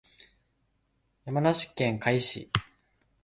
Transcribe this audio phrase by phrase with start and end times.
[1.25, 2.49] 山梨県甲斐市